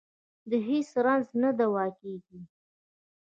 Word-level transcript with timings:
د 0.49 0.51
هېڅ 0.67 0.89
رنځ 1.05 1.27
نه 1.41 1.49
دوا 1.59 1.85
کېږي. 1.99 2.39